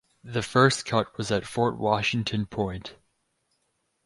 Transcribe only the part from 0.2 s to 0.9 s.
The first